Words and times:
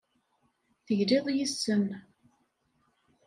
Tegliḍ 0.85 1.25
yes-sen. 1.35 1.85